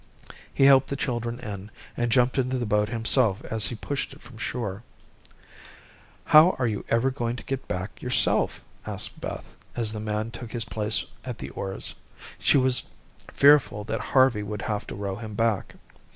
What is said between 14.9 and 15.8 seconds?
row him back.